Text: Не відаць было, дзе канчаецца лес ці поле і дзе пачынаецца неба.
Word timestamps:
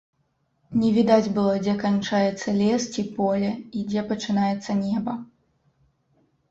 Не 0.83 0.87
відаць 0.95 1.33
было, 1.35 1.53
дзе 1.67 1.75
канчаецца 1.85 2.49
лес 2.61 2.81
ці 2.95 3.07
поле 3.19 3.51
і 3.55 3.79
дзе 3.93 4.01
пачынаецца 4.15 4.71
неба. 4.85 5.13